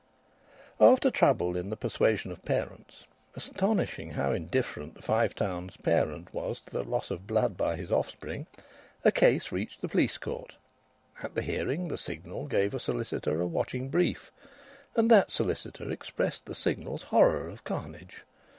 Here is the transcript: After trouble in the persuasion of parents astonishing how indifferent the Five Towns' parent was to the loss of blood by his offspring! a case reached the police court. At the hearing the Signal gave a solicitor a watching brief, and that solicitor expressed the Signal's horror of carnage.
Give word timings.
After 0.79 1.11
trouble 1.11 1.55
in 1.55 1.69
the 1.69 1.77
persuasion 1.77 2.31
of 2.31 2.41
parents 2.43 3.05
astonishing 3.35 4.09
how 4.13 4.31
indifferent 4.31 4.95
the 4.95 5.03
Five 5.03 5.35
Towns' 5.35 5.77
parent 5.77 6.33
was 6.33 6.59
to 6.61 6.71
the 6.71 6.83
loss 6.83 7.11
of 7.11 7.27
blood 7.27 7.55
by 7.55 7.75
his 7.75 7.91
offspring! 7.91 8.47
a 9.05 9.11
case 9.11 9.51
reached 9.51 9.79
the 9.81 9.87
police 9.87 10.17
court. 10.17 10.55
At 11.21 11.35
the 11.35 11.43
hearing 11.43 11.87
the 11.87 11.99
Signal 11.99 12.47
gave 12.47 12.73
a 12.73 12.79
solicitor 12.79 13.39
a 13.41 13.45
watching 13.45 13.89
brief, 13.89 14.31
and 14.95 15.11
that 15.11 15.29
solicitor 15.29 15.91
expressed 15.91 16.47
the 16.47 16.55
Signal's 16.55 17.03
horror 17.03 17.47
of 17.47 17.63
carnage. 17.63 18.23